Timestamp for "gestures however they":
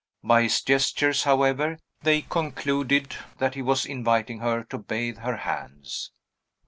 0.63-2.23